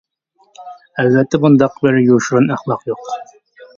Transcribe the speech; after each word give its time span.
ئەلۋەتتە 1.03 1.41
بۇنداق 1.45 1.77
بىر 1.85 1.99
يوشۇرۇن 2.07 2.51
ئەخلاق 2.57 2.87
يوق. 2.93 3.13